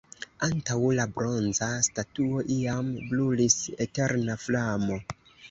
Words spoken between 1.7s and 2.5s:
statuo